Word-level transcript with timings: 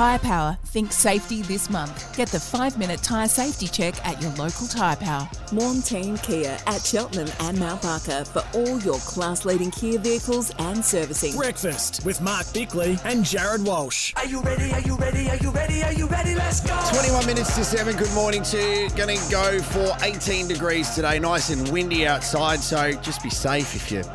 Tyre 0.00 0.18
Power, 0.20 0.56
think 0.64 0.92
safety 0.92 1.42
this 1.42 1.68
month. 1.68 2.16
Get 2.16 2.28
the 2.28 2.40
five 2.40 2.78
minute 2.78 3.02
tyre 3.02 3.28
safety 3.28 3.68
check 3.68 3.94
at 4.06 4.18
your 4.22 4.30
local 4.36 4.66
Tyre 4.66 4.96
Power. 4.96 5.28
Morn 5.52 5.82
Team 5.82 6.16
Kia 6.16 6.56
at 6.66 6.80
Cheltenham 6.80 7.28
and 7.40 7.60
Mount 7.60 7.82
Barker 7.82 8.24
for 8.24 8.42
all 8.54 8.80
your 8.80 8.98
class 9.00 9.44
leading 9.44 9.70
Kia 9.70 9.98
vehicles 9.98 10.54
and 10.58 10.82
servicing. 10.82 11.36
Breakfast 11.36 12.02
with 12.06 12.18
Mark 12.22 12.50
Bickley 12.54 12.98
and 13.04 13.26
Jared 13.26 13.62
Walsh. 13.62 14.14
Are 14.16 14.24
you 14.24 14.40
ready? 14.40 14.72
Are 14.72 14.80
you 14.80 14.96
ready? 14.96 15.28
Are 15.28 15.36
you 15.36 15.50
ready? 15.50 15.82
Are 15.82 15.92
you 15.92 16.06
ready? 16.06 16.34
Let's 16.34 16.60
go! 16.62 16.80
21 16.94 17.26
minutes 17.26 17.54
to 17.56 17.62
7. 17.62 17.94
Good 17.94 18.14
morning 18.14 18.42
to 18.44 18.56
you. 18.56 18.88
Going 18.96 19.18
to 19.18 19.30
go 19.30 19.60
for 19.60 19.94
18 20.00 20.48
degrees 20.48 20.88
today. 20.94 21.18
Nice 21.18 21.50
and 21.50 21.68
windy 21.68 22.06
outside, 22.06 22.60
so 22.60 22.92
just 23.02 23.22
be 23.22 23.28
safe 23.28 23.76
if 23.76 23.92
you're 23.92 24.08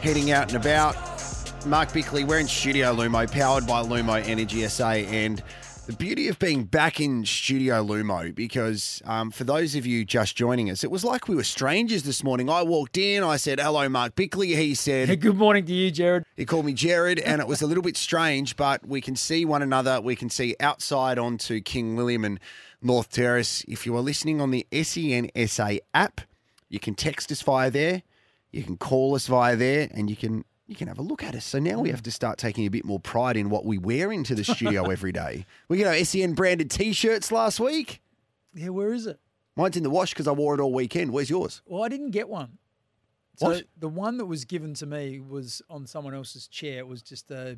heading 0.00 0.30
out 0.30 0.50
and 0.50 0.64
about. 0.64 1.15
Mark 1.66 1.92
Bickley, 1.92 2.22
we're 2.22 2.38
in 2.38 2.46
Studio 2.46 2.94
Lumo, 2.94 3.30
powered 3.30 3.66
by 3.66 3.82
Lumo 3.82 4.24
Energy 4.24 4.66
SA, 4.68 4.90
and 4.90 5.42
the 5.86 5.92
beauty 5.94 6.28
of 6.28 6.38
being 6.38 6.62
back 6.62 7.00
in 7.00 7.24
Studio 7.24 7.84
Lumo, 7.84 8.32
because 8.32 9.02
um, 9.04 9.32
for 9.32 9.42
those 9.42 9.74
of 9.74 9.84
you 9.84 10.04
just 10.04 10.36
joining 10.36 10.70
us, 10.70 10.84
it 10.84 10.92
was 10.92 11.04
like 11.04 11.26
we 11.26 11.34
were 11.34 11.42
strangers 11.42 12.04
this 12.04 12.22
morning. 12.22 12.48
I 12.48 12.62
walked 12.62 12.96
in, 12.96 13.24
I 13.24 13.36
said, 13.36 13.58
hello, 13.58 13.88
Mark 13.88 14.14
Bickley. 14.14 14.54
He 14.54 14.76
said, 14.76 15.08
Hey, 15.08 15.16
good 15.16 15.36
morning 15.36 15.66
to 15.66 15.72
you, 15.72 15.90
Jared. 15.90 16.24
he 16.36 16.44
called 16.44 16.66
me 16.66 16.72
Jared, 16.72 17.18
and 17.18 17.40
it 17.40 17.48
was 17.48 17.62
a 17.62 17.66
little 17.66 17.82
bit 17.82 17.96
strange, 17.96 18.56
but 18.56 18.86
we 18.86 19.00
can 19.00 19.16
see 19.16 19.44
one 19.44 19.62
another. 19.62 20.00
We 20.00 20.14
can 20.14 20.30
see 20.30 20.54
outside 20.60 21.18
onto 21.18 21.60
King 21.60 21.96
William 21.96 22.24
and 22.24 22.38
North 22.80 23.10
Terrace. 23.10 23.64
If 23.66 23.86
you 23.86 23.96
are 23.96 24.02
listening 24.02 24.40
on 24.40 24.52
the 24.52 24.66
SEN 24.72 25.30
SA 25.48 25.78
app, 25.92 26.20
you 26.68 26.78
can 26.78 26.94
text 26.94 27.32
us 27.32 27.42
via 27.42 27.72
there, 27.72 28.02
you 28.52 28.62
can 28.62 28.76
call 28.76 29.16
us 29.16 29.26
via 29.26 29.56
there, 29.56 29.88
and 29.92 30.08
you 30.08 30.14
can 30.16 30.44
you 30.66 30.74
can 30.74 30.88
have 30.88 30.98
a 30.98 31.02
look 31.02 31.22
at 31.22 31.34
us. 31.34 31.44
So 31.44 31.58
now 31.58 31.78
we 31.78 31.90
have 31.90 32.00
mm. 32.00 32.04
to 32.04 32.10
start 32.10 32.38
taking 32.38 32.66
a 32.66 32.70
bit 32.70 32.84
more 32.84 32.98
pride 32.98 33.36
in 33.36 33.50
what 33.50 33.64
we 33.64 33.78
wear 33.78 34.10
into 34.12 34.34
the 34.34 34.44
studio 34.44 34.84
every 34.90 35.12
day. 35.12 35.46
We 35.68 35.78
got 35.78 35.96
our 35.96 36.04
SEN 36.04 36.34
branded 36.34 36.70
T-shirts 36.70 37.30
last 37.30 37.60
week. 37.60 38.00
Yeah, 38.54 38.70
where 38.70 38.92
is 38.92 39.06
it? 39.06 39.20
Mine's 39.54 39.76
in 39.76 39.82
the 39.82 39.90
wash 39.90 40.10
because 40.10 40.26
I 40.26 40.32
wore 40.32 40.54
it 40.54 40.60
all 40.60 40.72
weekend. 40.72 41.12
Where's 41.12 41.30
yours? 41.30 41.62
Well, 41.66 41.84
I 41.84 41.88
didn't 41.88 42.10
get 42.10 42.28
one. 42.28 42.58
So 43.36 43.48
What? 43.48 43.64
the 43.76 43.88
one 43.88 44.16
that 44.18 44.26
was 44.26 44.44
given 44.44 44.74
to 44.74 44.86
me 44.86 45.20
was 45.20 45.62
on 45.70 45.86
someone 45.86 46.14
else's 46.14 46.48
chair. 46.48 46.78
It 46.78 46.88
was 46.88 47.02
just 47.02 47.30
a 47.30 47.56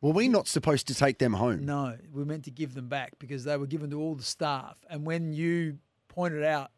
Were 0.00 0.12
we're 0.12 0.30
not 0.30 0.48
supposed 0.48 0.88
to 0.88 0.94
take 0.94 1.18
them 1.18 1.34
home. 1.34 1.64
no. 1.64 1.96
We 2.12 2.24
meant 2.24 2.44
to 2.44 2.50
give 2.50 2.74
them 2.74 2.88
back 2.88 3.12
because 3.18 3.44
they 3.44 3.56
were 3.56 3.66
given 3.66 3.90
to 3.90 4.00
all 4.00 4.14
the 4.14 4.22
staff. 4.22 4.76
And 4.88 5.04
when 5.06 5.32
you 5.32 5.78
pointed 6.08 6.42
out 6.42 6.70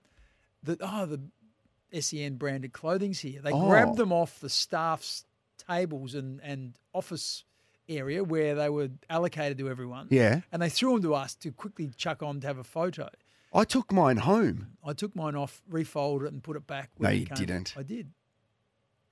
that 0.65 0.79
oh 0.83 1.07
the 1.07 2.01
SEN 2.01 2.37
branded 2.37 2.73
clothing's 2.73 3.21
here, 3.21 3.41
they 3.41 3.53
Oh. 3.53 3.69
grabbed 3.69 3.97
them 3.97 4.13
off 4.13 4.41
the 4.41 4.49
staff's 4.49 5.25
tables 5.67 6.15
and 6.15 6.41
and 6.43 6.79
office 6.93 7.45
area 7.89 8.23
where 8.25 8.55
they 8.55 8.69
were 8.69 8.89
allocated 9.11 9.59
to 9.59 9.69
everyone. 9.69 10.07
Yeah. 10.11 10.41
And 10.53 10.63
they 10.63 10.69
threw 10.69 10.93
them 10.95 11.03
to 11.03 11.15
us 11.15 11.35
to 11.37 11.51
quickly 11.53 11.91
chuck 11.97 12.23
on 12.23 12.41
to 12.41 12.47
have 12.47 12.59
a 12.59 12.65
photo. 12.65 13.09
I 13.53 13.65
took 13.65 13.93
mine 13.93 14.19
home. 14.19 14.79
I 14.85 14.93
took 14.95 15.15
mine 15.15 15.35
off, 15.37 15.61
refolded 15.69 16.27
it, 16.29 16.33
and 16.33 16.43
put 16.43 16.57
it 16.57 16.67
back. 16.67 16.91
No, 16.99 17.11
you 17.11 17.27
came. 17.27 17.37
didn't. 17.37 17.75
I 17.77 17.83
did. 17.83 18.13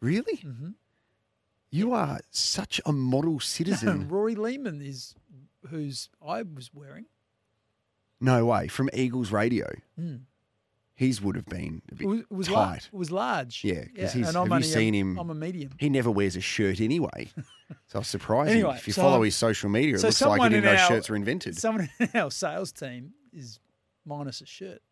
Really? 0.01 0.39
Mhm. 0.39 0.75
You 1.71 1.93
are 1.93 2.21
such 2.31 2.81
a 2.87 2.93
model 2.93 3.39
citizen. 3.57 4.09
Rory 4.09 4.35
Lehman 4.35 4.81
is 4.81 5.15
whose 5.69 6.09
I 6.27 6.43
was 6.43 6.71
wearing. 6.73 7.07
no 8.21 8.47
way. 8.47 8.69
From 8.69 8.89
Eagles 8.95 9.31
Radio. 9.33 9.67
Mm. 9.99 10.23
His 11.01 11.23
would 11.23 11.35
have 11.35 11.47
been 11.47 11.81
a 11.91 11.95
bit 11.95 12.05
It 12.05 12.09
was, 12.09 12.21
it 12.21 12.31
was 12.31 12.49
tight. 12.49 12.91
it 12.93 12.97
was 12.97 13.11
large. 13.11 13.65
Yeah, 13.65 13.85
'cause 13.97 14.13
he's- 14.13 14.29
and 14.29 14.37
I'm 14.37 14.43
have 14.43 14.47
you 14.49 14.55
only 14.57 14.69
a- 14.69 14.71
seen 14.71 14.95
him- 14.95 15.19
I'm 15.19 15.31
a 15.31 15.35
medium. 15.35 15.71
He 15.79 15.89
never 15.89 16.11
wears 16.11 16.37
a 16.37 16.43
shirt 16.43 16.79
anyway. 16.81 17.31
So 17.87 17.95
I 17.95 17.99
was 18.01 18.09
surprised. 18.09 18.51
Anyway, 18.51 18.75
if 18.77 18.87
you 18.87 18.93
so- 18.93 19.03
follow 19.03 19.23
his 19.23 19.35
social 19.37 19.71
media, 19.71 19.95
it 19.95 20.01
so 20.01 20.09
looks 20.09 20.21
like 20.21 20.43
he 20.43 20.49
didn't 20.51 20.65
know 20.65 20.73
our- 20.73 20.89
shirts 20.89 21.09
were 21.09 21.17
invented. 21.17 21.57
Someone 21.57 21.89
in 22.01 22.09
our 22.15 22.31
sales 22.31 22.71
team 22.73 23.15
is 23.33 23.61
minus 24.05 24.41
a 24.43 24.47
shirt. 24.47 24.83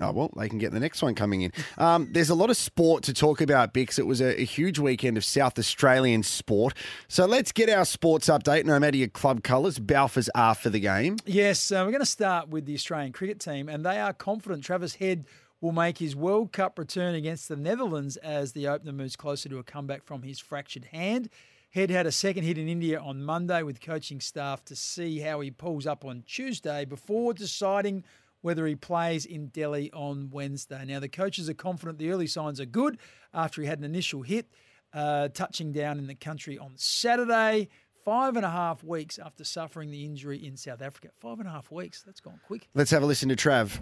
Oh, 0.00 0.10
well, 0.10 0.30
they 0.36 0.48
can 0.48 0.58
get 0.58 0.72
the 0.72 0.80
next 0.80 1.02
one 1.02 1.14
coming 1.14 1.42
in. 1.42 1.52
Um, 1.78 2.08
there's 2.10 2.30
a 2.30 2.34
lot 2.34 2.50
of 2.50 2.56
sport 2.56 3.04
to 3.04 3.14
talk 3.14 3.40
about, 3.40 3.72
Bicks. 3.72 3.96
It 3.96 4.06
was 4.06 4.20
a, 4.20 4.40
a 4.40 4.44
huge 4.44 4.80
weekend 4.80 5.16
of 5.16 5.24
South 5.24 5.56
Australian 5.56 6.24
sport. 6.24 6.74
So 7.06 7.26
let's 7.26 7.52
get 7.52 7.70
our 7.70 7.84
sports 7.84 8.26
update. 8.26 8.64
No 8.64 8.80
matter 8.80 8.96
your 8.96 9.08
club 9.08 9.44
colours, 9.44 9.78
Balfours 9.78 10.28
are 10.34 10.56
for 10.56 10.68
the 10.68 10.80
game. 10.80 11.18
Yes, 11.26 11.70
uh, 11.70 11.82
we're 11.84 11.92
going 11.92 12.00
to 12.00 12.06
start 12.06 12.48
with 12.48 12.66
the 12.66 12.74
Australian 12.74 13.12
cricket 13.12 13.38
team, 13.38 13.68
and 13.68 13.86
they 13.86 14.00
are 14.00 14.12
confident 14.12 14.64
Travis 14.64 14.96
Head 14.96 15.26
will 15.60 15.72
make 15.72 15.98
his 15.98 16.16
World 16.16 16.52
Cup 16.52 16.76
return 16.78 17.14
against 17.14 17.48
the 17.48 17.56
Netherlands 17.56 18.16
as 18.16 18.52
the 18.52 18.66
opener 18.66 18.92
moves 18.92 19.14
closer 19.14 19.48
to 19.48 19.58
a 19.58 19.62
comeback 19.62 20.02
from 20.04 20.22
his 20.22 20.40
fractured 20.40 20.86
hand. 20.86 21.30
Head 21.70 21.90
had 21.90 22.06
a 22.06 22.12
second 22.12 22.44
hit 22.44 22.58
in 22.58 22.68
India 22.68 23.00
on 23.00 23.24
Monday 23.24 23.62
with 23.62 23.80
coaching 23.80 24.20
staff 24.20 24.64
to 24.66 24.76
see 24.76 25.20
how 25.20 25.40
he 25.40 25.50
pulls 25.50 25.86
up 25.86 26.04
on 26.04 26.22
Tuesday 26.26 26.84
before 26.84 27.32
deciding 27.32 28.04
whether 28.44 28.66
he 28.66 28.74
plays 28.74 29.24
in 29.24 29.46
Delhi 29.46 29.90
on 29.92 30.28
Wednesday. 30.30 30.84
Now, 30.84 31.00
the 31.00 31.08
coaches 31.08 31.48
are 31.48 31.54
confident 31.54 31.98
the 31.98 32.10
early 32.10 32.26
signs 32.26 32.60
are 32.60 32.66
good 32.66 32.98
after 33.32 33.62
he 33.62 33.66
had 33.66 33.78
an 33.78 33.84
initial 33.84 34.20
hit, 34.20 34.50
uh, 34.92 35.28
touching 35.28 35.72
down 35.72 35.98
in 35.98 36.06
the 36.06 36.14
country 36.14 36.58
on 36.58 36.74
Saturday. 36.76 37.70
Five 38.04 38.36
and 38.36 38.44
a 38.44 38.50
half 38.50 38.84
weeks 38.84 39.18
after 39.18 39.44
suffering 39.44 39.90
the 39.90 40.04
injury 40.04 40.46
in 40.46 40.58
South 40.58 40.82
Africa. 40.82 41.08
Five 41.20 41.38
and 41.38 41.48
a 41.48 41.52
half 41.52 41.70
weeks. 41.70 42.02
That's 42.02 42.20
gone 42.20 42.38
quick. 42.46 42.68
Let's 42.74 42.90
have 42.90 43.02
a 43.02 43.06
listen 43.06 43.30
to 43.30 43.34
Trav. 43.34 43.80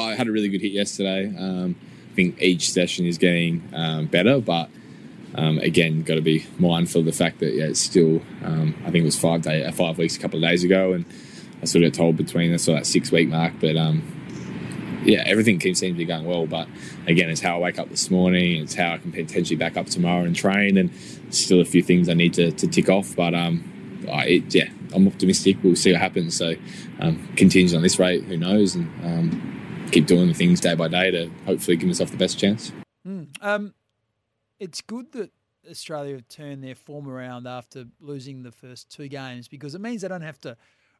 I 0.00 0.16
had 0.16 0.26
a 0.26 0.32
really 0.32 0.48
good 0.48 0.60
hit 0.60 0.72
yesterday. 0.72 1.26
Um, 1.38 1.76
I 2.10 2.14
think 2.16 2.42
each 2.42 2.72
session 2.72 3.06
is 3.06 3.18
getting 3.18 3.62
um, 3.72 4.06
better, 4.06 4.40
but 4.40 4.68
um, 5.36 5.58
again, 5.58 6.02
got 6.02 6.16
to 6.16 6.22
be 6.22 6.44
mindful 6.58 7.02
of 7.02 7.06
the 7.06 7.12
fact 7.12 7.38
that 7.38 7.54
yeah, 7.54 7.66
it's 7.66 7.78
still. 7.78 8.20
Um, 8.42 8.74
I 8.80 8.90
think 8.90 8.96
it 8.96 9.04
was 9.04 9.16
five 9.16 9.42
day, 9.42 9.62
uh, 9.62 9.70
five 9.70 9.96
weeks 9.96 10.16
a 10.16 10.18
couple 10.18 10.42
of 10.42 10.50
days 10.50 10.64
ago, 10.64 10.92
and 10.92 11.04
I 11.62 11.64
sort 11.64 11.84
of 11.84 11.92
told 11.92 12.16
between 12.16 12.52
us 12.52 12.66
of 12.68 12.74
that 12.74 12.86
six 12.86 13.12
week 13.12 13.28
mark. 13.28 13.54
But 13.60 13.76
um, 13.76 14.02
yeah, 15.04 15.22
everything 15.26 15.60
seems 15.60 15.80
to 15.80 15.92
be 15.92 16.04
going 16.04 16.24
well. 16.24 16.46
But 16.46 16.68
again, 17.06 17.30
it's 17.30 17.40
how 17.40 17.56
I 17.56 17.60
wake 17.60 17.78
up 17.78 17.88
this 17.88 18.10
morning. 18.10 18.62
It's 18.62 18.74
how 18.74 18.92
I 18.92 18.98
can 18.98 19.12
potentially 19.12 19.56
back 19.56 19.76
up 19.76 19.86
tomorrow 19.86 20.24
and 20.24 20.34
train, 20.34 20.76
and 20.76 20.90
still 21.30 21.60
a 21.60 21.64
few 21.64 21.82
things 21.82 22.08
I 22.08 22.14
need 22.14 22.34
to, 22.34 22.50
to 22.50 22.66
tick 22.66 22.88
off. 22.88 23.14
But 23.16 23.34
um, 23.34 24.08
I, 24.12 24.26
it, 24.26 24.54
yeah, 24.54 24.68
I'm 24.94 25.06
optimistic. 25.06 25.56
We'll 25.62 25.76
see 25.76 25.92
what 25.92 26.00
happens. 26.00 26.36
So 26.36 26.54
um, 27.00 27.28
continues 27.36 27.74
on 27.74 27.82
this 27.82 27.98
rate, 27.98 28.24
who 28.24 28.36
knows? 28.36 28.74
And 28.74 28.88
um, 29.04 29.88
keep 29.90 30.06
doing 30.06 30.28
the 30.28 30.34
things 30.34 30.60
day 30.60 30.74
by 30.74 30.88
day 30.88 31.10
to 31.10 31.30
hopefully 31.46 31.76
give 31.76 31.86
myself 31.86 32.10
the 32.10 32.16
best 32.16 32.38
chance. 32.38 32.72
Mm. 33.06 33.72
It's 34.58 34.80
good 34.80 35.10
that 35.12 35.32
Australia 35.68 36.14
have 36.14 36.28
turned 36.28 36.62
their 36.62 36.76
form 36.76 37.08
around 37.08 37.48
after 37.48 37.84
losing 38.00 38.42
the 38.42 38.52
first 38.52 38.90
two 38.90 39.08
games 39.08 39.48
because 39.48 39.74
it 39.74 39.80
means 39.80 40.02
they 40.02 40.08
don't 40.08 40.22
have 40.22 40.40
to 40.42 40.56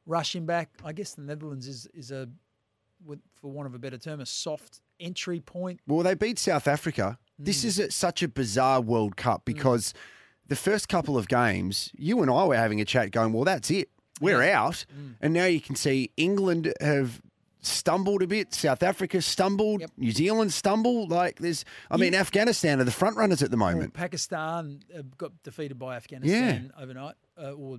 rush 0.07 0.35
him 0.35 0.47
back. 0.47 0.71
I 0.85 0.93
guess 0.93 1.15
the 1.15 1.23
Netherlands 1.23 1.67
is 1.69 1.87
is 1.95 2.11
a, 2.11 2.29
with- 3.05 3.21
for 3.41 3.51
want 3.51 3.67
of 3.67 3.75
a 3.75 3.79
better 3.79 3.99
term, 3.99 4.21
a 4.21 4.27
soft 4.27 4.81
entry 5.01 5.41
point. 5.41 5.81
Well, 5.87 6.03
they 6.03 6.15
beat 6.15 6.39
South 6.39 6.67
Africa. 6.69 7.19
This 7.39 7.65
is 7.65 7.79
a, 7.79 7.91
such 7.91 8.23
a 8.23 8.29
bizarre 8.29 8.81
World 8.81 9.17
Cup 9.17 9.45
because 9.45 9.93
the 10.47 10.55
first 10.57 10.89
couple 10.89 11.17
of 11.19 11.27
games, 11.29 11.91
you 11.97 12.21
and 12.23 12.31
I 12.31 12.45
were 12.45 12.57
having 12.57 12.81
a 12.81 12.85
chat 12.85 13.11
going, 13.11 13.33
well, 13.33 13.45
that's 13.45 13.71
it. 13.71 13.89
We're 14.21 14.43
out. 14.43 14.85
And 15.21 15.35
now 15.35 15.47
you 15.47 15.61
can 15.61 15.75
see 15.75 16.13
England 16.17 16.73
have 16.81 17.21
stumbled 17.61 18.23
a 18.23 18.27
bit. 18.29 18.55
South 18.55 18.83
Africa 18.85 19.21
stumbled. 19.23 19.83
New 19.97 20.13
Zealand 20.13 20.53
stumbled. 20.53 21.11
Like 21.11 21.39
there's, 21.41 21.65
I 21.91 21.97
mean, 21.97 22.15
Afghanistan 22.15 22.81
are 22.81 22.85
the 22.85 22.93
front 22.93 23.17
runners 23.17 23.43
at 23.43 23.51
the 23.51 23.57
Well, 23.57 23.73
moment. 23.73 23.95
Pakistan 23.95 24.81
uh, 24.97 25.03
got 25.19 25.33
defeated 25.43 25.79
by 25.81 25.97
Afghanistan 25.97 26.73
overnight, 26.79 27.15
uh, 27.43 27.53
or 27.53 27.79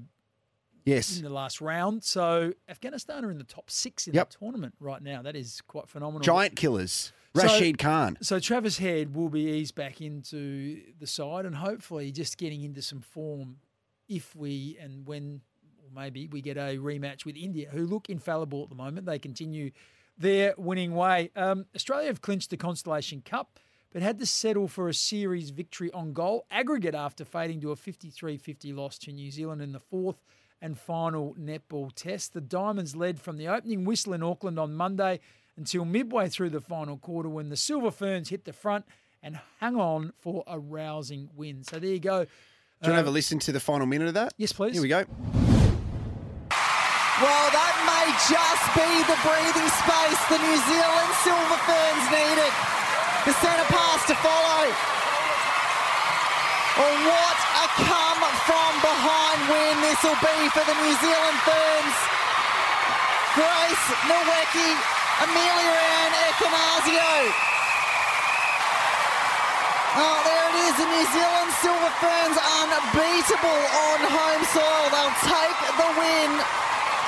Yes. 0.85 1.17
in 1.17 1.23
the 1.23 1.29
last 1.29 1.61
round. 1.61 2.03
So 2.03 2.53
Afghanistan 2.67 3.23
are 3.25 3.31
in 3.31 3.38
the 3.38 3.44
top 3.44 3.69
six 3.69 4.07
in 4.07 4.13
Yep. 4.13 4.31
the 4.31 4.38
tournament 4.38 4.75
right 4.79 5.01
now. 5.01 5.21
That 5.21 5.35
is 5.35 5.61
quite 5.61 5.88
phenomenal. 5.88 6.21
Giant 6.21 6.55
killers. 6.55 7.13
So- 7.35 7.41
Rashid 7.44 7.77
Khan. 7.79 8.17
So 8.21 8.39
Travis 8.39 8.77
Head 8.77 9.16
will 9.16 9.29
be 9.29 9.41
eased 9.49 9.73
back 9.75 10.01
into 10.01 10.81
the 10.99 11.07
side 11.07 11.45
and 11.45 11.55
hopefully 11.55 12.11
just 12.11 12.38
getting 12.38 12.61
into 12.63 12.81
some 12.81 13.01
form 13.01 13.57
if 14.07 14.35
we 14.35 14.77
and 14.79 15.07
when 15.07 15.41
or 15.83 15.89
maybe 15.95 16.27
we 16.27 16.41
get 16.41 16.57
a 16.57 16.77
rematch 16.77 17.25
with 17.25 17.36
India, 17.36 17.69
who 17.71 17.86
look 17.86 18.09
infallible 18.09 18.63
at 18.63 18.69
the 18.69 18.75
moment. 18.75 19.06
They 19.07 19.18
continue 19.19 19.71
their 20.18 20.53
winning 20.57 20.94
way. 20.94 21.31
Um, 21.36 21.65
Australia 21.75 22.07
have 22.07 22.21
clinched 22.21 22.51
the 22.51 22.57
Constellation 22.57 23.21
Cup, 23.21 23.59
but 23.91 24.01
had 24.03 24.19
to 24.19 24.25
settle 24.27 24.68
for 24.68 24.88
a 24.88 24.94
series 24.94 25.50
victory 25.50 25.91
on 25.91 26.13
goal 26.13 26.45
aggregate 26.51 26.94
after 26.94 27.25
fading 27.25 27.62
to 27.62 27.71
a 27.71 27.75
53-50 27.75 28.74
loss 28.75 29.00
to 29.00 29.12
New 29.12 29.31
Zealand 29.31 29.62
in 29.62 29.71
the 29.71 29.79
fourth 29.79 30.21
and 30.63 30.80
final 30.80 31.36
netball 31.38 31.92
test. 31.94 32.33
The 32.33 32.39
Diamonds 32.39 32.95
led 32.95 33.19
from 33.19 33.36
the 33.38 33.50
opening 33.50 33.83
whistle 33.83 34.13
in 34.13 34.24
Auckland 34.24 34.57
on 34.57 34.74
Monday 34.74 35.19
until 35.57 35.83
midway 35.83 36.30
through 36.30 36.51
the 36.51 36.62
final 36.62 36.98
quarter 36.98 37.27
when 37.27 37.50
the 37.50 37.57
Silver 37.57 37.92
Ferns 37.92 38.30
hit 38.30 38.45
the 38.45 38.54
front 38.54 38.86
and 39.21 39.39
hung 39.60 39.75
on 39.75 40.13
for 40.21 40.44
a 40.48 40.57
rousing 40.57 41.30
win. 41.36 41.63
So 41.63 41.80
there 41.80 41.92
you 41.92 42.00
go. 42.00 42.24
Do 42.24 42.30
you 42.89 42.92
want 42.92 42.94
to 42.94 42.95
have 42.95 43.06
a 43.06 43.10
um, 43.10 43.13
listen 43.13 43.39
to 43.39 43.51
the 43.51 43.60
final 43.60 43.86
minute 43.86 44.07
of 44.07 44.13
that? 44.15 44.33
Yes, 44.38 44.54
please. 44.54 44.74
Here 44.74 44.81
we 44.81 44.88
go. 44.88 45.04
Well, 47.21 47.48
that 47.51 47.75
may 47.83 48.07
just 48.31 48.65
be 48.74 48.88
the 49.04 49.19
breathing 49.19 49.69
space 49.83 50.21
the 50.31 50.39
New 50.39 50.57
Zealand 50.63 51.12
Silver 51.27 51.60
Ferns 51.68 52.07
needed. 52.07 52.54
The 53.27 53.36
centre 53.36 53.68
pass 53.68 54.07
to 54.07 54.15
follow. 54.15 54.63
Oh, 56.74 56.95
what 57.06 57.38
a 57.54 57.68
come 57.86 58.21
from 58.48 58.74
behind 58.81 59.39
win 59.45 59.82
this 59.94 60.10
will 60.10 60.18
be 60.25 60.50
for 60.50 60.66
the 60.66 60.74
New 60.74 60.95
Zealand 61.06 61.38
Ferns. 61.45 61.98
Grace 63.38 63.86
Nweke, 64.10 64.69
Amelia 65.22 65.75
Ann 66.01 66.13
Ekanasio. 66.34 67.13
Oh, 69.94 70.18
there 70.25 70.45
it 70.50 70.57
is. 70.66 70.74
The 70.81 70.90
New 70.90 71.06
Zealand 71.13 71.51
Silver 71.62 71.94
Ferns 72.01 72.38
unbeatable 72.57 73.62
on 73.86 74.00
home 74.10 74.44
soil. 74.50 74.86
They'll 74.90 75.19
take 75.30 75.57
the 75.78 75.90
win 76.01 76.42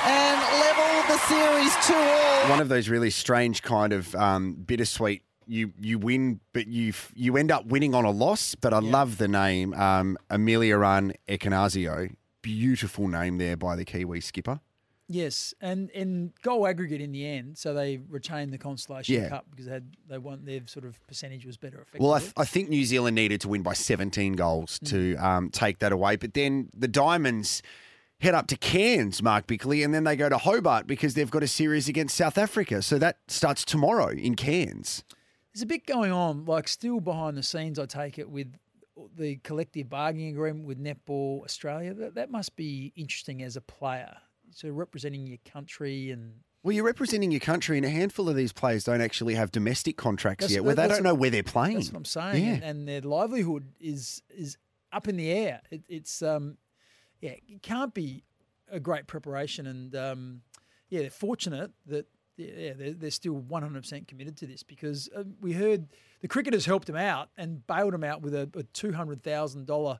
and 0.06 0.38
level 0.62 0.92
the 1.10 1.18
series 1.26 1.74
two 1.88 1.94
all. 1.94 2.50
One 2.50 2.60
of 2.60 2.68
those 2.68 2.88
really 2.88 3.10
strange 3.10 3.62
kind 3.62 3.92
of 3.92 4.14
um, 4.14 4.54
bittersweet. 4.54 5.22
You 5.48 5.72
you 5.80 5.98
win, 5.98 6.38
but 6.52 6.68
you 6.68 6.92
you 7.16 7.36
end 7.36 7.50
up 7.50 7.66
winning 7.66 7.96
on 7.96 8.04
a 8.04 8.12
loss. 8.12 8.54
But 8.54 8.72
I 8.72 8.78
love 8.78 9.18
the 9.18 9.28
name 9.28 9.74
um, 9.74 10.16
Amelia 10.30 10.76
Run 10.76 11.14
Ekanasio. 11.28 12.14
Beautiful 12.46 13.08
name 13.08 13.38
there 13.38 13.56
by 13.56 13.74
the 13.74 13.84
Kiwi 13.84 14.20
skipper. 14.20 14.60
Yes, 15.08 15.52
and 15.60 15.90
and 15.90 16.32
goal 16.42 16.64
aggregate 16.64 17.00
in 17.00 17.10
the 17.10 17.26
end, 17.26 17.58
so 17.58 17.74
they 17.74 17.98
retained 18.08 18.52
the 18.52 18.58
Constellation 18.58 19.16
Yeah. 19.16 19.28
cup 19.30 19.46
because 19.50 19.66
they 19.66 19.72
had 19.72 19.96
they 20.08 20.18
won 20.18 20.44
their 20.44 20.60
sort 20.66 20.84
of 20.84 21.04
percentage 21.08 21.44
was 21.44 21.56
better. 21.56 21.78
Effectively. 21.78 22.04
Well, 22.06 22.14
I, 22.14 22.20
th- 22.20 22.32
I 22.36 22.44
think 22.44 22.68
New 22.68 22.84
Zealand 22.84 23.16
needed 23.16 23.40
to 23.40 23.48
win 23.48 23.62
by 23.62 23.72
17 23.72 24.34
goals 24.34 24.78
to 24.84 25.16
um, 25.16 25.50
take 25.50 25.80
that 25.80 25.90
away. 25.90 26.14
But 26.14 26.34
then 26.34 26.68
the 26.72 26.86
Diamonds 26.86 27.62
head 28.20 28.34
up 28.34 28.46
to 28.46 28.56
Cairns, 28.56 29.20
Mark 29.24 29.48
Bickley, 29.48 29.82
and 29.82 29.92
then 29.92 30.04
they 30.04 30.14
go 30.14 30.28
to 30.28 30.38
Hobart 30.38 30.86
because 30.86 31.14
they've 31.14 31.30
got 31.30 31.42
a 31.42 31.48
series 31.48 31.88
against 31.88 32.16
South 32.16 32.38
Africa. 32.38 32.80
So 32.80 32.96
that 32.98 33.18
starts 33.26 33.64
tomorrow 33.64 34.10
in 34.10 34.36
Cairns. 34.36 35.02
There's 35.52 35.62
a 35.62 35.66
bit 35.66 35.84
going 35.84 36.12
on, 36.12 36.44
like 36.44 36.68
still 36.68 37.00
behind 37.00 37.36
the 37.36 37.42
scenes. 37.42 37.76
I 37.78 37.86
take 37.86 38.18
it 38.20 38.30
with 38.30 38.54
the 39.16 39.36
collective 39.36 39.88
bargaining 39.88 40.30
agreement 40.34 40.66
with 40.66 40.82
Netball 40.82 41.44
Australia. 41.44 41.94
That 41.94 42.14
that 42.14 42.30
must 42.30 42.56
be 42.56 42.92
interesting 42.96 43.42
as 43.42 43.56
a 43.56 43.60
player, 43.60 44.16
so 44.50 44.68
representing 44.70 45.26
your 45.26 45.38
country 45.44 46.10
and 46.10 46.40
Well, 46.62 46.72
you're 46.72 46.84
representing 46.84 47.30
your 47.30 47.40
country, 47.40 47.76
and 47.76 47.86
a 47.86 47.90
handful 47.90 48.28
of 48.28 48.36
these 48.36 48.52
players 48.52 48.84
don't 48.84 49.00
actually 49.00 49.34
have 49.34 49.50
domestic 49.52 49.96
contracts 49.96 50.42
That's- 50.42 50.54
yet, 50.54 50.64
where 50.64 50.74
they 50.74 50.88
don't 50.88 51.02
know 51.02 51.14
where 51.14 51.30
they're 51.30 51.42
playing. 51.42 51.76
That's 51.76 51.92
what 51.92 51.98
I'm 51.98 52.04
saying. 52.04 52.44
Yeah. 52.44 52.52
And, 52.54 52.64
and 52.64 52.88
their 52.88 53.00
livelihood 53.02 53.74
is 53.80 54.22
is 54.30 54.56
up 54.92 55.08
in 55.08 55.16
the 55.16 55.30
air. 55.30 55.60
It, 55.70 55.82
it's 55.88 56.22
um, 56.22 56.56
yeah, 57.20 57.34
it 57.48 57.62
can't 57.62 57.92
be 57.94 58.24
a 58.70 58.80
great 58.80 59.06
preparation. 59.06 59.66
And 59.66 59.94
um, 59.94 60.42
yeah, 60.88 61.00
they're 61.00 61.10
fortunate 61.10 61.70
that 61.86 62.06
yeah 62.36 62.72
they're, 62.76 62.92
they're 62.92 63.10
still 63.10 63.34
100% 63.34 64.08
committed 64.08 64.36
to 64.36 64.46
this 64.46 64.62
because 64.62 65.08
uh, 65.16 65.24
we 65.40 65.52
heard 65.52 65.88
the 66.20 66.28
cricketers 66.28 66.66
helped 66.66 66.86
them 66.86 66.96
out 66.96 67.28
and 67.36 67.66
bailed 67.66 67.92
them 67.92 68.04
out 68.04 68.22
with 68.22 68.34
a, 68.34 68.42
a 68.42 68.62
$200,000 68.62 69.98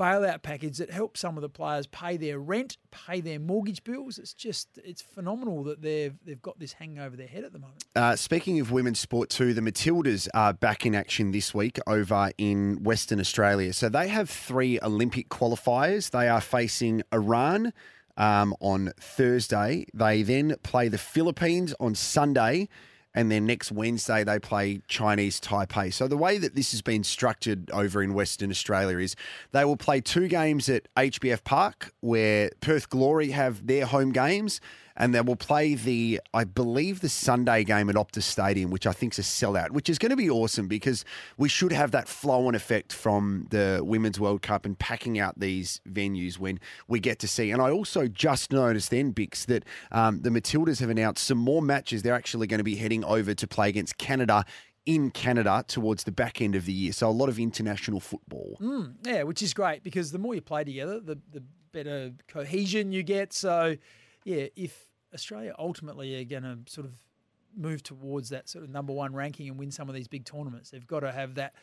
bailout 0.00 0.42
package 0.42 0.78
that 0.78 0.90
helped 0.90 1.18
some 1.18 1.36
of 1.36 1.42
the 1.42 1.48
players 1.48 1.86
pay 1.86 2.16
their 2.16 2.38
rent, 2.38 2.78
pay 2.90 3.20
their 3.20 3.38
mortgage 3.38 3.84
bills. 3.84 4.18
It's 4.18 4.32
just 4.32 4.68
it's 4.82 5.02
phenomenal 5.02 5.62
that 5.64 5.82
they've 5.82 6.14
they've 6.24 6.40
got 6.40 6.58
this 6.58 6.72
hanging 6.72 6.98
over 6.98 7.16
their 7.16 7.26
head 7.26 7.44
at 7.44 7.52
the 7.52 7.58
moment. 7.58 7.84
Uh, 7.94 8.16
speaking 8.16 8.58
of 8.60 8.72
women's 8.72 8.98
sport 8.98 9.28
too, 9.28 9.52
the 9.52 9.60
Matildas 9.60 10.26
are 10.32 10.54
back 10.54 10.86
in 10.86 10.94
action 10.94 11.32
this 11.32 11.52
week 11.54 11.78
over 11.86 12.30
in 12.38 12.82
Western 12.82 13.20
Australia. 13.20 13.74
So 13.74 13.90
they 13.90 14.08
have 14.08 14.30
three 14.30 14.78
Olympic 14.82 15.28
qualifiers. 15.28 16.10
They 16.10 16.28
are 16.28 16.40
facing 16.40 17.02
Iran 17.12 17.74
um, 18.16 18.54
on 18.60 18.92
Thursday. 19.00 19.86
They 19.94 20.22
then 20.22 20.56
play 20.62 20.88
the 20.88 20.98
Philippines 20.98 21.74
on 21.80 21.94
Sunday. 21.94 22.68
And 23.12 23.28
then 23.30 23.44
next 23.44 23.72
Wednesday, 23.72 24.22
they 24.22 24.38
play 24.38 24.82
Chinese 24.86 25.40
Taipei. 25.40 25.92
So, 25.92 26.06
the 26.06 26.16
way 26.16 26.38
that 26.38 26.54
this 26.54 26.70
has 26.70 26.80
been 26.80 27.02
structured 27.02 27.68
over 27.72 28.04
in 28.04 28.14
Western 28.14 28.50
Australia 28.50 28.98
is 28.98 29.16
they 29.50 29.64
will 29.64 29.76
play 29.76 30.00
two 30.00 30.28
games 30.28 30.68
at 30.68 30.86
HBF 30.94 31.42
Park, 31.42 31.92
where 32.00 32.50
Perth 32.60 32.88
Glory 32.88 33.30
have 33.30 33.66
their 33.66 33.86
home 33.86 34.12
games, 34.12 34.60
and 35.00 35.14
they 35.14 35.20
will 35.22 35.34
play 35.34 35.74
the, 35.74 36.20
I 36.34 36.44
believe, 36.44 37.00
the 37.00 37.08
Sunday 37.08 37.64
game 37.64 37.88
at 37.88 37.96
Optus 37.96 38.24
Stadium, 38.24 38.70
which 38.70 38.86
I 38.86 38.92
think 38.92 39.14
is 39.14 39.18
a 39.18 39.22
sellout, 39.22 39.70
which 39.70 39.88
is 39.88 39.98
going 39.98 40.10
to 40.10 40.16
be 40.16 40.28
awesome 40.28 40.68
because 40.68 41.06
we 41.38 41.48
should 41.48 41.72
have 41.72 41.90
that 41.92 42.06
flow 42.06 42.46
on 42.46 42.54
effect 42.54 42.92
from 42.92 43.46
the 43.48 43.80
Women's 43.82 44.20
World 44.20 44.42
Cup 44.42 44.66
and 44.66 44.78
packing 44.78 45.18
out 45.18 45.40
these 45.40 45.80
venues 45.88 46.38
when 46.38 46.60
we 46.86 47.00
get 47.00 47.18
to 47.20 47.28
see. 47.28 47.50
And 47.50 47.62
I 47.62 47.70
also 47.70 48.08
just 48.08 48.52
noticed 48.52 48.90
then, 48.90 49.12
Bicks, 49.12 49.46
that 49.46 49.64
um, 49.90 50.20
the 50.20 50.28
Matildas 50.28 50.80
have 50.80 50.90
announced 50.90 51.24
some 51.24 51.38
more 51.38 51.62
matches. 51.62 52.02
They're 52.02 52.14
actually 52.14 52.46
going 52.46 52.58
to 52.58 52.64
be 52.64 52.76
heading 52.76 53.02
over 53.02 53.32
to 53.32 53.46
play 53.48 53.70
against 53.70 53.96
Canada 53.96 54.44
in 54.84 55.10
Canada 55.10 55.64
towards 55.66 56.04
the 56.04 56.12
back 56.12 56.42
end 56.42 56.54
of 56.54 56.66
the 56.66 56.74
year. 56.74 56.92
So 56.92 57.08
a 57.08 57.10
lot 57.10 57.30
of 57.30 57.38
international 57.38 58.00
football. 58.00 58.58
Mm, 58.60 58.96
yeah, 59.06 59.22
which 59.22 59.40
is 59.40 59.54
great 59.54 59.82
because 59.82 60.12
the 60.12 60.18
more 60.18 60.34
you 60.34 60.42
play 60.42 60.64
together, 60.64 61.00
the 61.00 61.18
the 61.32 61.42
better 61.72 62.12
cohesion 62.28 62.92
you 62.92 63.02
get. 63.02 63.32
So, 63.32 63.76
yeah, 64.24 64.46
if 64.56 64.89
Australia 65.12 65.54
ultimately 65.58 66.20
are 66.20 66.24
going 66.24 66.42
to 66.42 66.58
sort 66.70 66.86
of 66.86 66.94
move 67.56 67.82
towards 67.82 68.28
that 68.30 68.48
sort 68.48 68.64
of 68.64 68.70
number 68.70 68.92
one 68.92 69.14
ranking 69.14 69.48
and 69.48 69.58
win 69.58 69.70
some 69.70 69.88
of 69.88 69.94
these 69.94 70.08
big 70.08 70.24
tournaments, 70.24 70.70
they've 70.70 70.86
got 70.86 71.00
to 71.00 71.12
have 71.12 71.34
that 71.34 71.54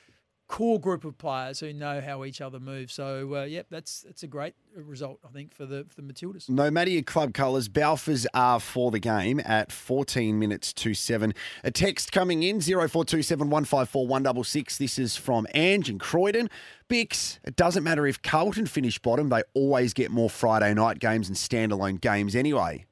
core 0.47 0.79
group 0.79 1.03
of 1.03 1.17
players 1.17 1.59
who 1.59 1.73
know 1.73 1.99
how 1.99 2.23
each 2.23 2.39
other 2.39 2.59
move. 2.59 2.89
So, 2.91 3.35
uh, 3.35 3.43
yep, 3.43 3.67
that's 3.69 4.01
that's 4.01 4.23
a 4.23 4.27
great 4.27 4.55
result, 4.75 5.19
I 5.25 5.29
think, 5.29 5.53
for 5.53 5.65
the 5.65 5.85
for 5.89 6.01
the 6.01 6.13
Matildas. 6.13 6.49
No 6.49 6.71
matter 6.71 6.89
your 6.89 7.03
club 7.03 7.33
colours, 7.33 7.67
Balfours 7.67 8.25
are 8.33 8.59
for 8.59 8.91
the 8.91 8.99
game 8.99 9.41
at 9.43 9.71
14 9.71 10.39
minutes 10.39 10.71
to 10.73 10.93
7. 10.93 11.33
A 11.63 11.71
text 11.71 12.11
coming 12.11 12.43
in 12.43 12.61
0427 12.61 13.49
154 13.49 14.07
166. 14.07 14.77
This 14.77 14.97
is 14.97 15.15
from 15.17 15.47
Ange 15.53 15.89
and 15.89 15.99
Croydon. 15.99 16.49
Bicks, 16.87 17.39
it 17.43 17.57
doesn't 17.57 17.83
matter 17.83 18.07
if 18.07 18.21
Carlton 18.21 18.65
finish 18.65 18.97
bottom, 18.99 19.27
they 19.29 19.43
always 19.53 19.93
get 19.93 20.09
more 20.09 20.29
Friday 20.29 20.73
night 20.73 20.99
games 20.99 21.27
and 21.27 21.35
standalone 21.35 21.99
games 21.99 22.33
anyway. 22.33 22.85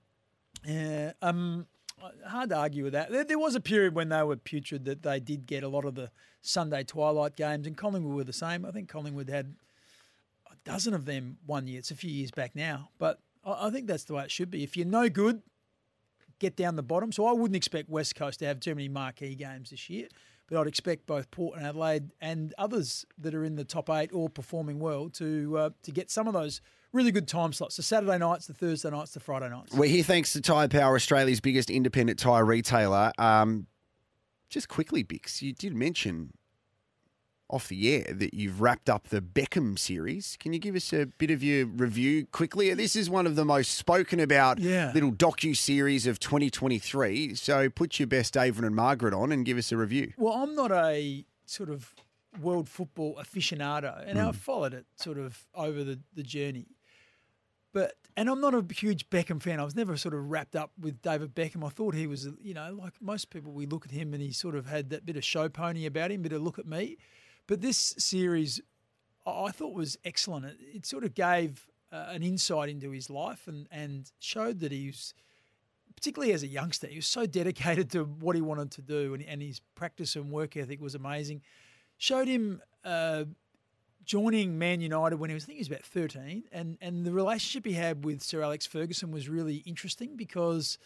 Yeah, 0.66 1.14
um, 1.22 1.68
hard 2.28 2.50
to 2.50 2.58
argue 2.58 2.84
with 2.84 2.94
that. 2.94 3.12
There, 3.12 3.24
there 3.24 3.40
was 3.40 3.56
a 3.56 3.60
period 3.60 3.94
when 3.94 4.10
they 4.10 4.24
were 4.24 4.36
putrid 4.36 4.86
that 4.86 5.04
they 5.04 5.20
did 5.20 5.46
get 5.46 5.64
a 5.64 5.68
lot 5.68 5.86
of 5.86 5.96
the 5.96 6.12
Sunday 6.42 6.84
twilight 6.84 7.36
games, 7.36 7.68
and 7.68 7.78
Collingwood 7.78 8.16
were 8.16 8.24
the 8.24 8.34
same. 8.34 8.66
I 8.66 8.72
think 8.72 8.90
Collingwood 8.90 9.30
had 9.30 9.56
a 10.52 10.56
dozen 10.64 10.94
of 10.94 11.06
them 11.06 11.38
one 11.46 11.68
year. 11.68 11.80
It's 11.80 11.92
a 11.92 11.96
few 11.96 12.12
years 12.12 12.32
back 12.32 12.56
now, 12.56 12.90
but 12.98 13.20
I, 13.46 13.68
I 13.68 13.70
think 13.70 13.88
that's 13.88 14.06
the 14.06 14.14
way 14.14 14.24
it 14.24 14.32
should 14.32 14.52
be. 14.52 14.64
If 14.64 14.76
you're 14.76 14.88
no 14.88 15.10
good, 15.10 15.42
get 16.40 16.56
down 16.56 16.76
the 16.76 16.84
bottom. 16.84 17.12
So 17.12 17.26
I 17.28 17.32
wouldn't 17.32 17.56
expect 17.56 17.90
West 17.90 18.16
Coast 18.16 18.40
to 18.40 18.46
have 18.46 18.60
too 18.60 18.76
many 18.76 18.90
marquee 18.90 19.36
games 19.36 19.70
this 19.70 19.90
year, 19.90 20.08
but 20.48 20.60
I'd 20.60 20.68
expect 20.68 21.06
both 21.06 21.32
Port 21.32 21.58
and 21.58 21.66
Adelaide 21.66 22.12
and 22.22 22.54
others 22.58 23.06
that 23.18 23.34
are 23.34 23.44
in 23.44 23.56
the 23.56 23.64
top 23.64 23.90
eight 23.90 24.12
or 24.14 24.30
performing 24.30 24.80
well 24.80 25.10
to 25.12 25.58
uh, 25.58 25.70
to 25.84 25.92
get 25.92 26.12
some 26.12 26.28
of 26.28 26.34
those 26.34 26.62
really 26.92 27.12
good 27.12 27.28
time 27.28 27.54
slots. 27.54 27.78
The 27.78 27.84
Saturday 27.84 28.18
nights, 28.18 28.48
the 28.48 28.54
Thursday 28.54 28.90
nights, 28.90 29.12
the 29.12 29.20
Friday 29.20 29.50
nights. 29.50 29.74
We're 29.74 29.90
here 29.90 30.04
thanks 30.04 30.34
to 30.34 30.42
Tyre 30.42 30.68
Power, 30.68 30.96
Australia's 30.96 31.42
biggest 31.42 31.70
independent 31.70 32.20
tyre 32.20 32.46
retailer. 32.46 33.12
Um, 33.18 33.68
just 34.50 34.70
quickly, 34.70 35.04
Bicks, 35.04 35.42
you 35.42 35.54
did 35.54 35.76
mention 35.76 36.32
off 37.50 37.68
the 37.68 37.94
air 37.94 38.14
that 38.14 38.34
you've 38.34 38.60
wrapped 38.60 38.90
up 38.90 39.10
the 39.10 39.22
Beckham 39.22 39.78
series. 39.78 40.38
Can 40.40 40.54
you 40.54 40.60
give 40.60 40.76
us 40.76 40.92
a 40.92 41.06
bit 41.06 41.30
of 41.30 41.44
your 41.44 41.66
review 41.66 42.26
quickly? 42.26 42.74
This 42.74 42.96
is 42.96 43.10
one 43.10 43.28
of 43.28 43.36
the 43.36 43.46
most 43.46 43.76
spoken 43.76 44.20
about 44.20 44.60
Yeah. 44.60 44.92
little 44.94 45.12
docu 45.12 45.56
series 45.56 46.08
of 46.08 46.20
2023. 46.20 47.36
So 47.36 47.70
put 47.70 48.00
your 48.00 48.08
best 48.08 48.34
David 48.34 48.64
and 48.64 48.76
Margaret 48.76 49.14
on 49.14 49.32
and 49.32 49.46
give 49.46 49.58
us 49.58 49.72
a 49.72 49.78
review. 49.78 50.14
Well, 50.18 50.34
I'm 50.34 50.56
not 50.56 50.72
a 50.72 51.26
sort 51.46 51.70
of 51.70 51.94
world 52.42 52.68
football 52.68 53.16
aficionado, 53.16 54.04
and 54.06 54.20
hmm. 54.20 54.28
I've 54.28 54.36
followed 54.36 54.74
it 54.74 54.86
sort 54.96 55.18
of 55.18 55.46
over 55.54 55.84
the, 55.84 56.00
the 56.14 56.24
journey. 56.24 56.68
But 57.74 57.96
and 58.18 58.30
I'm 58.30 58.40
not 58.40 58.56
a 58.56 58.66
huge 58.74 59.10
Beckham 59.10 59.42
fan. 59.42 59.60
I 59.60 59.66
was 59.66 59.76
never 59.76 59.98
sort 59.98 60.14
of 60.14 60.32
wrapped 60.32 60.56
up 60.56 60.72
with 60.80 61.02
David 61.02 61.36
Beckham. 61.36 61.66
I 61.66 61.70
thought 61.70 61.94
he 61.94 62.08
was, 62.08 62.30
you 62.42 62.54
know, 62.54 62.74
like 62.74 62.94
most 63.02 63.30
people, 63.30 63.52
we 63.52 63.66
look 63.66 63.86
at 63.86 63.92
him 63.92 64.14
and 64.14 64.24
he 64.24 64.32
sort 64.32 64.56
of 64.56 64.66
had 64.66 64.90
that 64.92 65.06
bit 65.06 65.18
of 65.18 65.26
show 65.26 65.50
pony 65.50 65.86
about 65.86 66.12
him, 66.12 66.22
bit 66.22 66.32
of 66.32 66.42
look 66.42 66.58
at 66.58 66.66
me. 66.66 66.98
But 67.48 67.62
this 67.62 67.96
series, 67.98 68.62
I 69.26 69.52
thought 69.52 69.74
was 69.74 69.98
excellent. 70.04 70.46
It, 70.46 70.58
it 70.78 70.86
sort 70.86 71.04
of 71.04 71.14
gave 71.14 71.68
uh, 71.92 72.08
an 72.10 72.24
insight 72.24 72.70
into 72.70 72.92
his 72.92 73.10
life 73.10 73.48
and 73.48 73.68
and 73.72 74.12
showed 74.20 74.60
that 74.60 74.72
he 74.72 74.88
was 74.88 75.14
particularly 75.96 76.34
as 76.34 76.44
a 76.44 76.48
youngster, 76.48 76.88
he 76.88 76.98
was 76.98 77.08
so 77.08 77.26
dedicated 77.26 77.90
to 77.92 78.04
what 78.04 78.36
he 78.36 78.42
wanted 78.42 78.72
to 78.72 78.82
do, 78.82 79.14
and, 79.14 79.24
and 79.24 79.42
his 79.42 79.62
practice 79.76 80.16
and 80.16 80.32
work 80.32 80.58
ethic 80.58 80.82
was 80.82 80.96
amazing. 80.96 81.42
Showed 81.98 82.28
him 82.28 82.62
uh, 82.84 83.24
joining 84.04 84.60
Man 84.60 84.82
United 84.82 85.18
when 85.18 85.30
he 85.30 85.34
was, 85.34 85.44
I 85.44 85.48
think 85.48 85.58
he 85.58 85.62
was 85.62 85.68
about 85.70 85.84
13, 85.84 86.44
and, 86.52 86.78
and 86.82 87.06
the 87.06 87.12
relationship 87.12 87.66
he 87.66 87.74
had 87.74 88.04
with 88.04 88.22
Sir 88.22 88.42
Alex 88.42 88.66
Ferguson 88.66 89.12
was 89.12 89.30
really 89.30 89.58
interesting 89.66 90.16
because 90.16 90.78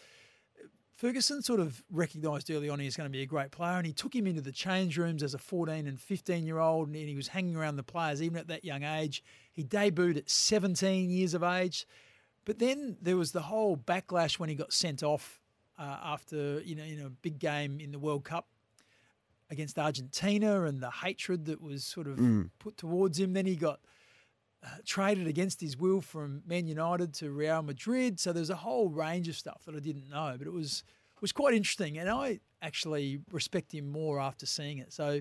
Ferguson 1.00 1.40
sort 1.40 1.60
of 1.60 1.82
recognised 1.90 2.50
early 2.50 2.68
on 2.68 2.78
he 2.78 2.84
was 2.84 2.94
going 2.94 3.08
to 3.08 3.10
be 3.10 3.22
a 3.22 3.26
great 3.26 3.50
player, 3.50 3.78
and 3.78 3.86
he 3.86 3.92
took 3.92 4.14
him 4.14 4.26
into 4.26 4.42
the 4.42 4.52
change 4.52 4.98
rooms 4.98 5.22
as 5.22 5.32
a 5.32 5.38
14 5.38 5.86
and 5.86 5.98
15 5.98 6.44
year 6.44 6.58
old, 6.58 6.88
and 6.88 6.96
he 6.96 7.16
was 7.16 7.28
hanging 7.28 7.56
around 7.56 7.76
the 7.76 7.82
players 7.82 8.22
even 8.22 8.36
at 8.36 8.48
that 8.48 8.66
young 8.66 8.82
age. 8.82 9.24
He 9.50 9.64
debuted 9.64 10.18
at 10.18 10.28
17 10.28 11.08
years 11.08 11.32
of 11.32 11.42
age. 11.42 11.86
But 12.44 12.58
then 12.58 12.98
there 13.00 13.16
was 13.16 13.32
the 13.32 13.40
whole 13.40 13.78
backlash 13.78 14.38
when 14.38 14.50
he 14.50 14.54
got 14.54 14.74
sent 14.74 15.02
off 15.02 15.40
uh, 15.78 15.96
after 16.04 16.60
you 16.60 16.74
know 16.74 16.84
in 16.84 17.00
a 17.00 17.08
big 17.08 17.38
game 17.38 17.80
in 17.80 17.92
the 17.92 17.98
World 17.98 18.24
Cup 18.24 18.48
against 19.48 19.78
Argentina, 19.78 20.64
and 20.64 20.82
the 20.82 20.90
hatred 20.90 21.46
that 21.46 21.62
was 21.62 21.82
sort 21.82 22.08
of 22.08 22.18
put 22.58 22.76
towards 22.76 23.18
him. 23.18 23.32
Then 23.32 23.46
he 23.46 23.56
got 23.56 23.80
uh, 24.64 24.68
traded 24.84 25.26
against 25.26 25.60
his 25.60 25.76
will 25.76 26.00
from 26.00 26.42
Man 26.46 26.66
United 26.66 27.14
to 27.14 27.30
Real 27.30 27.62
Madrid. 27.62 28.20
So 28.20 28.32
there's 28.32 28.50
a 28.50 28.56
whole 28.56 28.88
range 28.88 29.28
of 29.28 29.36
stuff 29.36 29.62
that 29.66 29.74
I 29.74 29.80
didn't 29.80 30.08
know, 30.08 30.34
but 30.38 30.46
it 30.46 30.52
was 30.52 30.84
was 31.20 31.32
quite 31.32 31.54
interesting, 31.54 31.98
and 31.98 32.08
I 32.08 32.40
actually 32.62 33.20
respect 33.30 33.72
him 33.72 33.90
more 33.90 34.20
after 34.20 34.46
seeing 34.46 34.78
it. 34.78 34.92
So 34.92 35.20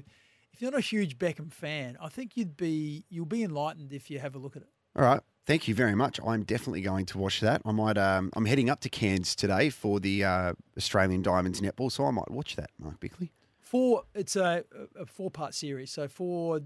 if 0.53 0.61
you're 0.61 0.71
not 0.71 0.79
a 0.79 0.81
huge 0.81 1.17
Beckham 1.17 1.51
fan, 1.51 1.97
I 2.01 2.09
think 2.09 2.35
you'd 2.35 2.57
be 2.57 3.05
you'll 3.09 3.25
be 3.25 3.43
enlightened 3.43 3.93
if 3.93 4.09
you 4.09 4.19
have 4.19 4.35
a 4.35 4.39
look 4.39 4.55
at 4.55 4.61
it. 4.61 4.69
All 4.95 5.05
right. 5.05 5.21
Thank 5.45 5.67
you 5.67 5.73
very 5.73 5.95
much. 5.95 6.19
I'm 6.23 6.43
definitely 6.43 6.81
going 6.81 7.05
to 7.07 7.17
watch 7.17 7.39
that. 7.39 7.61
I 7.65 7.71
might. 7.71 7.97
Um, 7.97 8.29
I'm 8.33 8.45
heading 8.45 8.69
up 8.69 8.81
to 8.81 8.89
Cairns 8.89 9.35
today 9.35 9.69
for 9.69 9.99
the 9.99 10.23
uh, 10.23 10.53
Australian 10.77 11.21
Diamonds 11.21 11.59
netball, 11.59 11.91
so 11.91 12.05
I 12.05 12.11
might 12.11 12.29
watch 12.29 12.55
that. 12.55 12.69
Mark 12.77 12.99
Bickley. 12.99 13.31
Four. 13.59 14.03
It's 14.13 14.35
a, 14.35 14.63
a 14.99 15.05
four 15.05 15.31
part 15.31 15.55
series, 15.55 15.91
so 15.91 16.07
four 16.07 16.61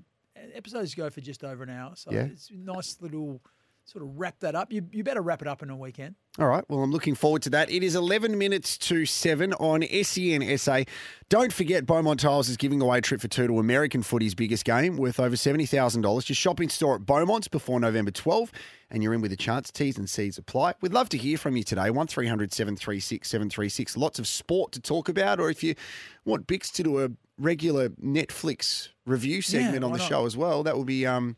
episodes 0.53 0.93
go 0.95 1.09
for 1.09 1.21
just 1.21 1.43
over 1.43 1.63
an 1.63 1.69
hour. 1.69 1.93
So 1.95 2.11
Yeah. 2.11 2.25
it's 2.25 2.49
a 2.49 2.55
nice 2.55 2.97
little 3.01 3.41
sort 3.85 4.01
of 4.01 4.17
wrap 4.17 4.39
that 4.39 4.55
up. 4.55 4.71
You 4.71 4.87
you 4.93 5.03
better 5.03 5.21
wrap 5.21 5.41
it 5.41 5.47
up 5.47 5.61
in 5.61 5.69
a 5.69 5.75
weekend. 5.75 6.15
All 6.39 6.47
right. 6.47 6.63
Well, 6.69 6.79
I'm 6.81 6.91
looking 6.91 7.15
forward 7.15 7.41
to 7.43 7.49
that. 7.49 7.69
It 7.69 7.83
is 7.83 7.95
11 7.95 8.37
minutes 8.37 8.77
to 8.77 9.05
7 9.05 9.51
on 9.55 9.83
E 9.83 10.03
SEN 10.03 10.57
SA. 10.57 10.83
Don't 11.27 11.51
forget, 11.51 11.85
Beaumont 11.85 12.21
Tiles 12.21 12.47
is 12.47 12.55
giving 12.55 12.81
away 12.81 12.99
a 12.99 13.01
trip 13.01 13.19
for 13.19 13.27
two 13.27 13.45
to 13.45 13.59
American 13.59 14.01
footy's 14.01 14.35
biggest 14.35 14.63
game 14.63 14.95
worth 14.95 15.19
over 15.19 15.35
$70,000. 15.35 16.23
Just 16.25 16.39
shop 16.39 16.61
in 16.61 16.69
store 16.69 16.95
at 16.95 17.05
Beaumont's 17.05 17.49
before 17.49 17.77
November 17.79 18.11
12 18.11 18.51
and 18.89 19.03
you're 19.03 19.13
in 19.13 19.19
with 19.21 19.33
a 19.33 19.37
chance. 19.37 19.69
T's 19.69 19.97
and 19.97 20.09
C's 20.09 20.37
apply. 20.37 20.75
We'd 20.81 20.93
love 20.93 21.09
to 21.09 21.17
hear 21.17 21.37
from 21.37 21.57
you 21.57 21.63
today. 21.63 21.89
1300 21.89 22.53
736 22.53 23.27
736. 23.27 23.97
Lots 23.97 24.17
of 24.17 24.27
sport 24.27 24.71
to 24.71 24.79
talk 24.79 25.09
about. 25.09 25.41
Or 25.41 25.49
if 25.49 25.61
you 25.61 25.75
want 26.23 26.47
Bix 26.47 26.71
to 26.73 26.83
do 26.83 27.03
a 27.03 27.09
regular 27.37 27.89
Netflix 27.89 28.89
review 29.05 29.41
segment 29.41 29.83
on 29.83 29.91
the 29.91 29.97
not? 29.97 30.07
show 30.07 30.25
as 30.25 30.37
well, 30.37 30.63
that 30.63 30.77
would 30.77 30.87
be 30.87 31.05
um, 31.05 31.35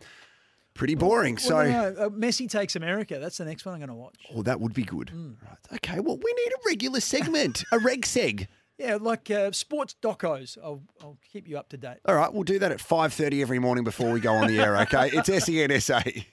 pretty 0.74 0.96
boring. 0.96 1.38
so. 1.38 1.56
Well, 1.56 1.94
no, 1.94 2.06
uh, 2.06 2.10
Messi 2.10 2.50
takes 2.50 2.76
America. 2.76 3.20
That's 3.20 3.38
the 3.38 3.46
next 3.46 3.66
one 3.66 3.74
I'm 3.76 3.80
going 3.80 3.90
to 3.90 3.96
watch. 3.96 4.16
Oh, 4.34 4.44
that 4.44 4.60
would 4.60 4.74
be 4.74 4.84
good. 4.84 5.12
Mm. 5.14 5.36
Right. 5.42 5.58
Okay, 5.76 6.00
well, 6.00 6.18
we 6.18 6.34
need 6.34 6.52
a 6.52 6.60
regular 6.66 7.00
segment, 7.00 7.64
a 7.72 7.80
reg 7.80 8.04
seg. 8.04 8.48
Yeah, 8.78 8.98
like 9.00 9.32
uh, 9.32 9.52
sports 9.54 9.96
docos. 10.02 10.58
I'll 10.62 10.84
I'll 11.02 11.18
keep 11.32 11.48
you 11.48 11.58
up 11.58 11.70
to 11.70 11.78
date. 11.78 11.98
All 12.06 12.16
right, 12.16 12.32
we'll 12.32 12.44
do 12.44 12.60
that 12.60 12.74
at 12.74 12.80
5.30 12.80 13.42
every 13.42 13.58
morning 13.58 13.86
before 13.86 14.12
we 14.12 14.20
go 14.20 14.34
on 14.34 14.48
the 14.48 14.60
air, 14.60 14.76
okay? 14.82 15.10
It's 15.14 15.30
E 15.30 15.34
SENSA. 15.34 16.26